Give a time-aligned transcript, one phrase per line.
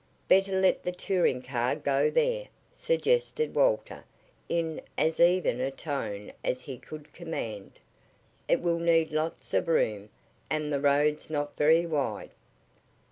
[0.27, 4.03] "Better let the touring car go there," suggested Walter
[4.49, 7.73] in as even a tone as he could command.
[8.47, 10.09] "It will need lots of room,
[10.49, 12.31] and the road's not very wide."